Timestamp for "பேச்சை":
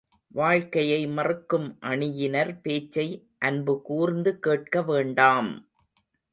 2.61-3.07